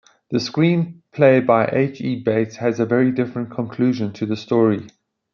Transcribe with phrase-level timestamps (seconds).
[0.31, 2.01] The screenplay by H.
[2.01, 2.19] E.
[2.23, 4.87] Bates has a very different conclusion to the story.